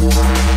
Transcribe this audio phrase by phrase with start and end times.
[0.00, 0.49] Música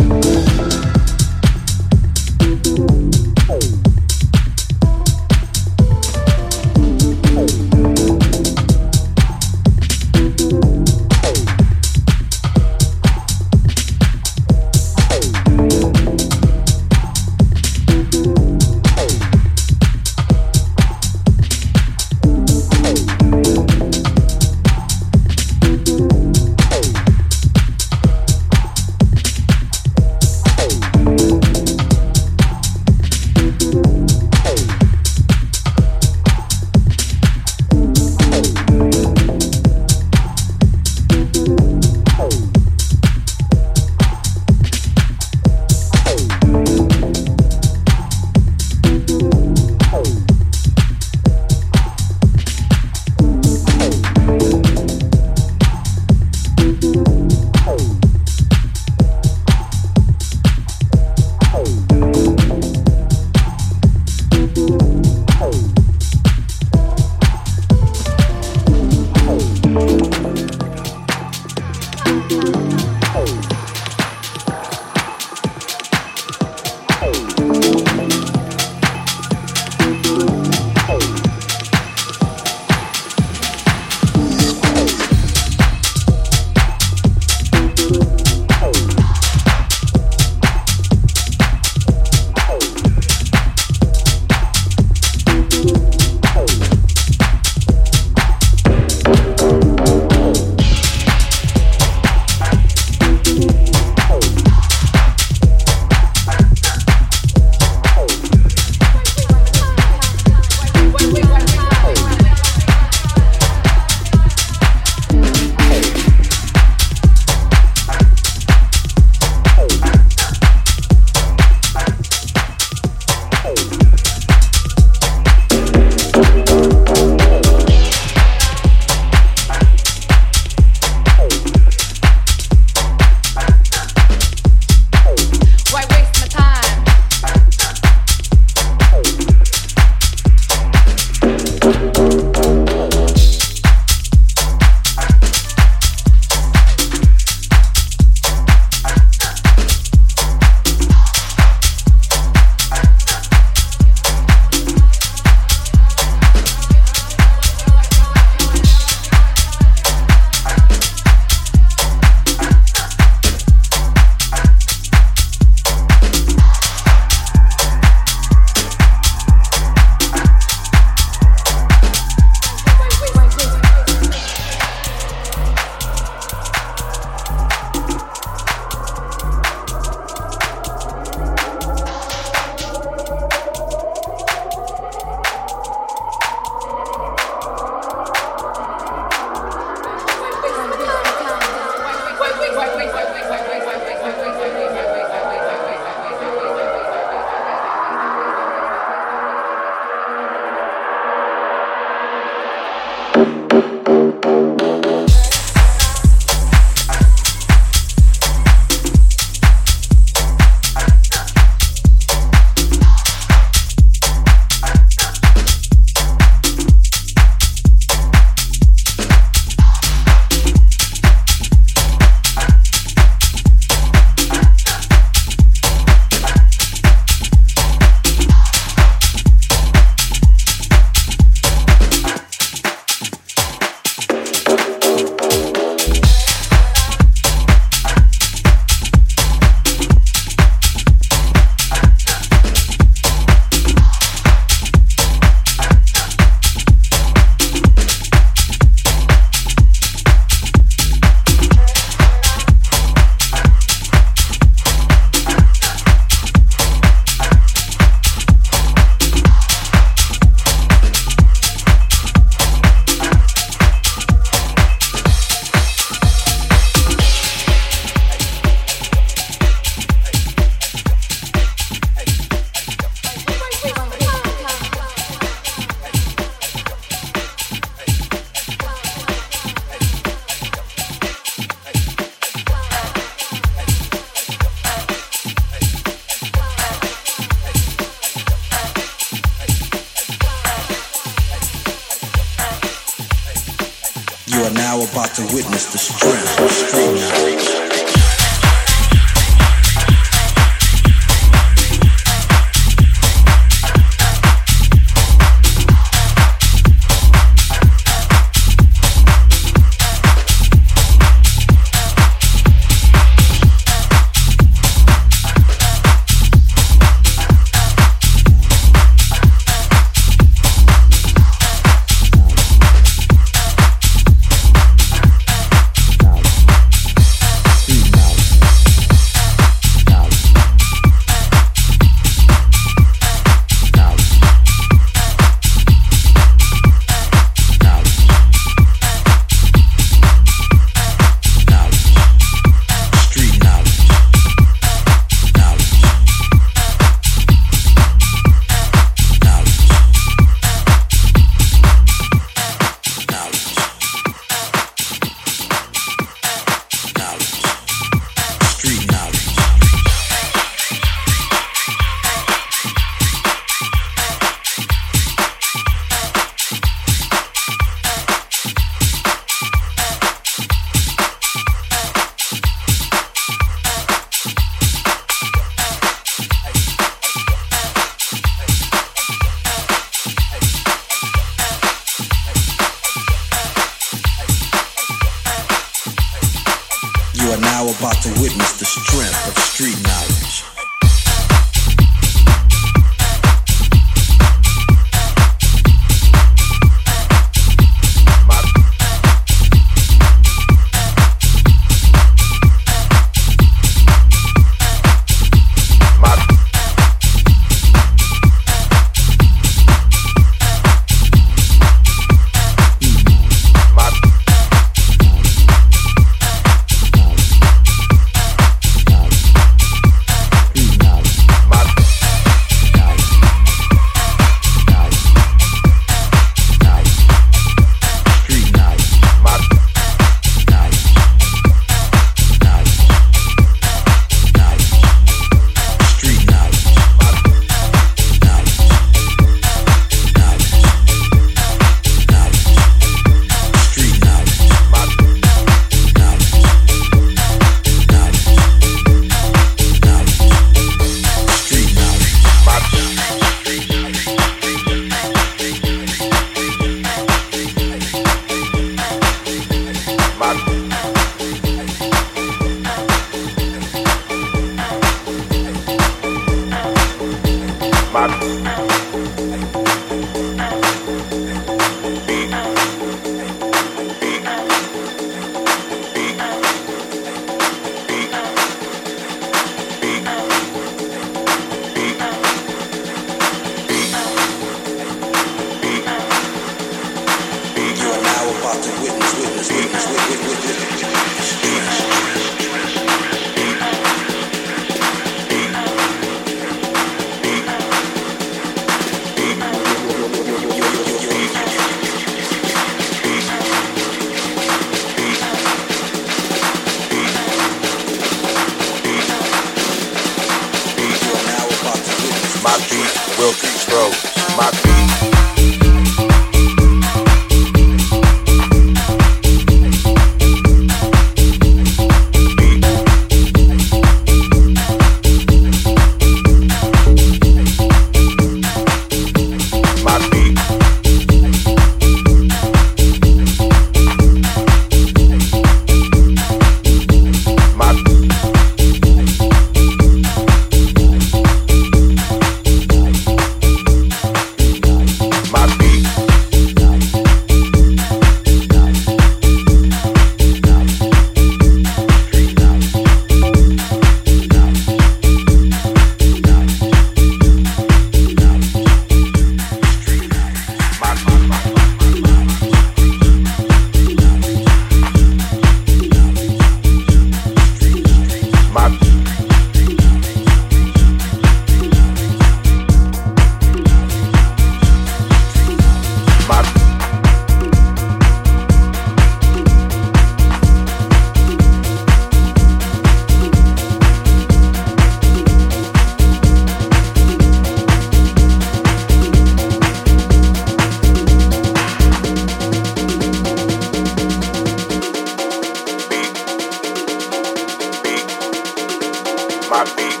[599.54, 600.00] my beat,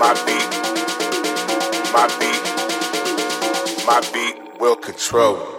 [0.00, 0.50] my beat,
[1.92, 2.42] my beat,
[3.86, 5.49] my beat will control.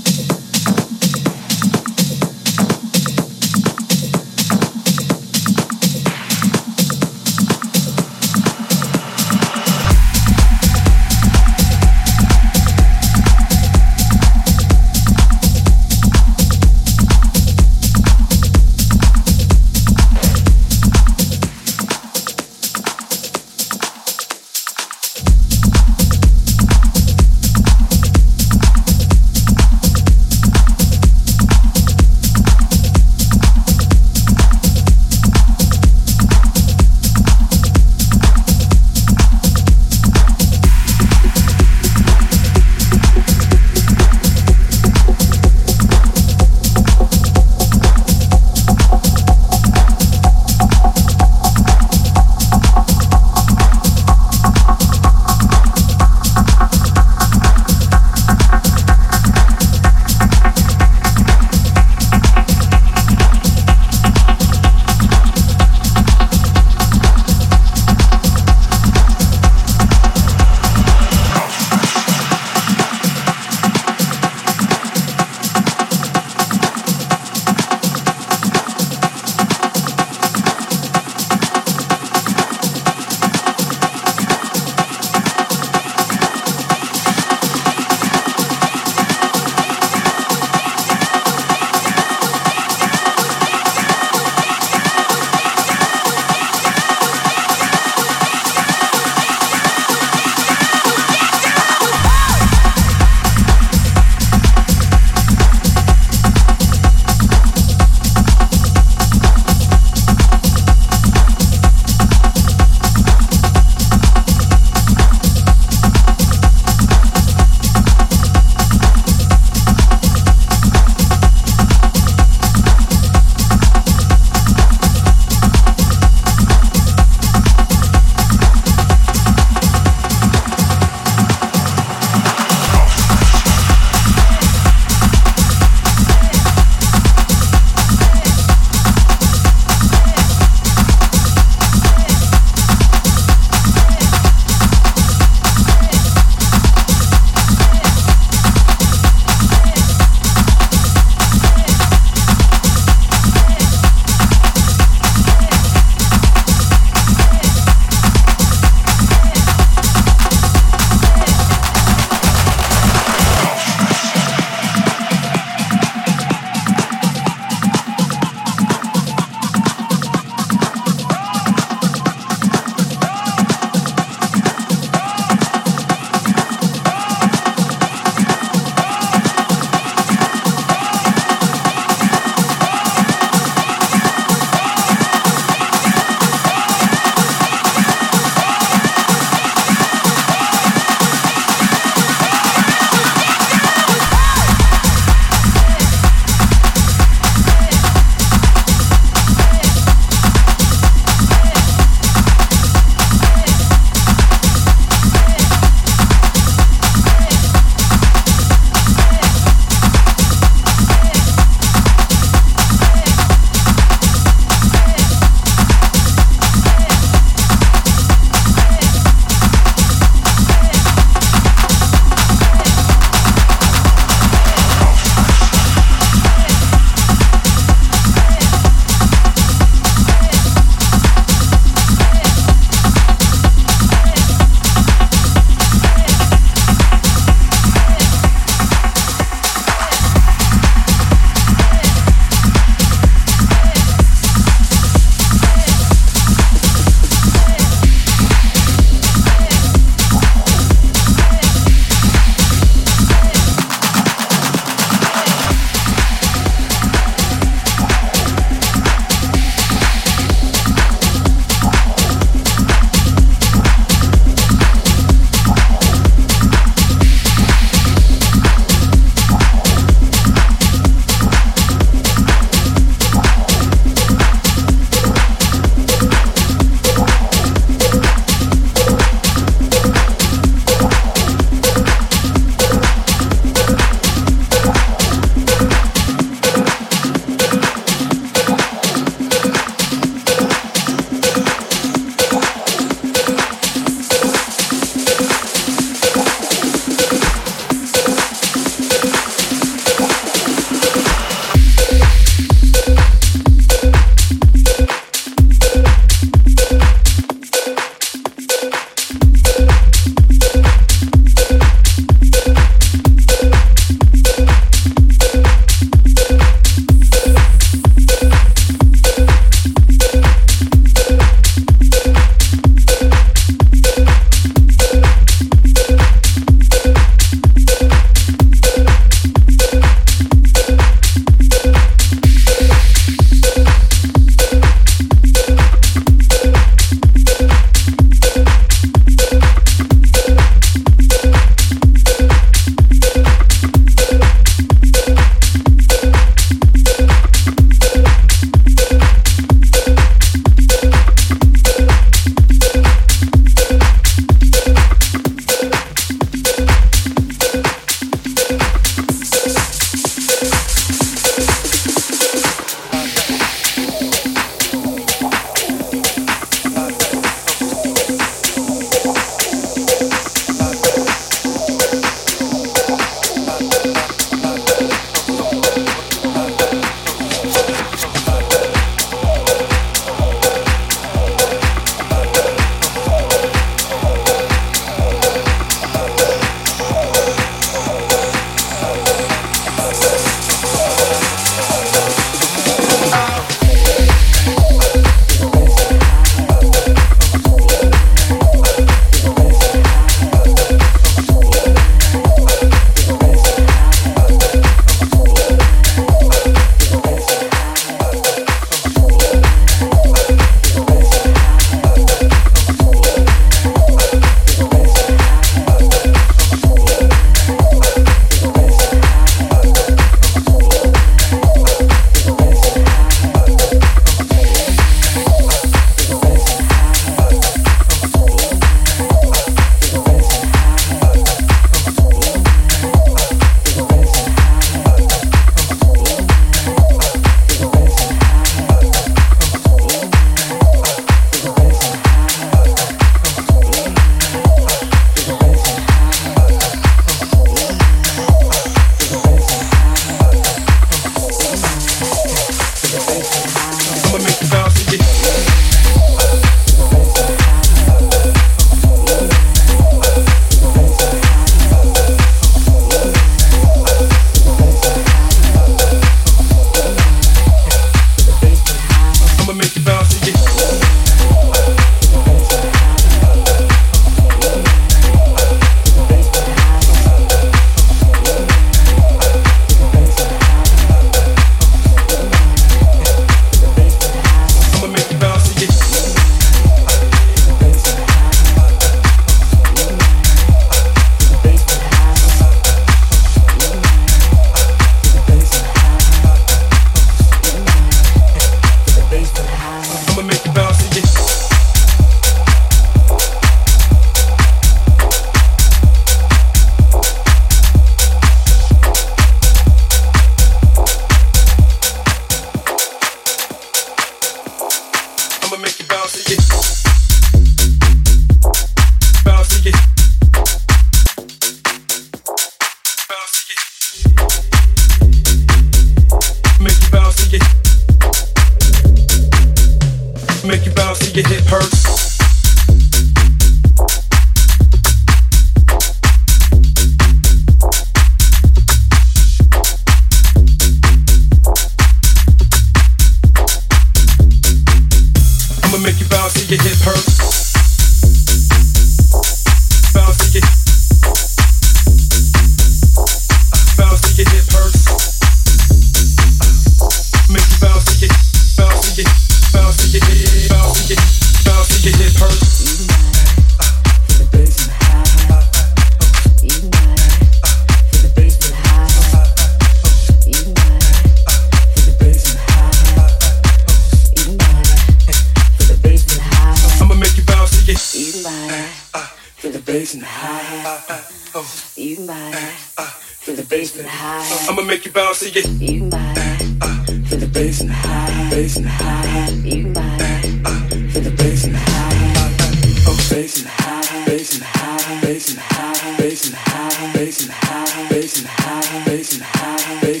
[599.92, 600.00] Make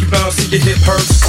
[0.00, 1.21] you bounce till your hip hurts.